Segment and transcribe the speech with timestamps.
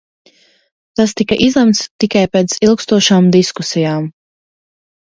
[0.99, 4.13] Tas tika izlemts tikai pēc ilgstošām diskusijām.